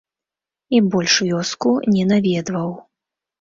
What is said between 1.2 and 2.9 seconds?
вёску не наведаў.